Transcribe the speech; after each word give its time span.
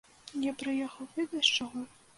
Я 0.45 0.53
прыехаў 0.63 1.13
ведаеш 1.19 1.47
чаго? 1.61 1.89